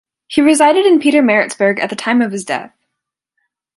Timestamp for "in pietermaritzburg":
0.87-1.79